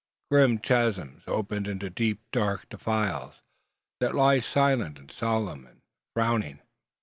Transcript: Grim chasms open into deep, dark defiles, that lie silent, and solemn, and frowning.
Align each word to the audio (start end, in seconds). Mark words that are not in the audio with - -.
Grim 0.31 0.57
chasms 0.57 1.21
open 1.27 1.67
into 1.67 1.91
deep, 1.91 2.21
dark 2.31 2.67
defiles, 2.69 3.35
that 3.99 4.15
lie 4.15 4.39
silent, 4.39 4.97
and 4.97 5.11
solemn, 5.11 5.67
and 5.67 5.81
frowning. 6.15 6.59